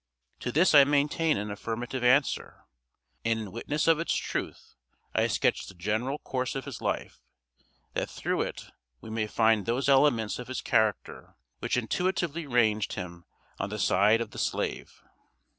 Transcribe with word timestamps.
To 0.39 0.51
this 0.51 0.73
I 0.73 0.83
maintain 0.83 1.37
an 1.37 1.51
affirmative 1.51 2.03
answer; 2.03 2.63
and 3.23 3.39
in 3.39 3.51
witness 3.51 3.87
of 3.87 3.99
its 3.99 4.15
truth, 4.15 4.73
I 5.13 5.27
sketch 5.27 5.67
the 5.67 5.75
general 5.75 6.17
course 6.17 6.55
of 6.55 6.65
his 6.65 6.81
life, 6.81 7.21
that 7.93 8.09
through 8.09 8.41
it 8.41 8.71
we 8.99 9.11
may 9.11 9.27
find 9.27 9.67
those 9.67 9.87
elements 9.87 10.39
of 10.39 10.47
his 10.47 10.59
character 10.63 11.35
which 11.59 11.77
intuitively 11.77 12.47
ranged 12.47 12.93
him 12.93 13.25
on 13.59 13.69
the 13.69 13.77
side 13.77 14.21
of 14.21 14.31
the 14.31 14.39
slave. 14.39 15.03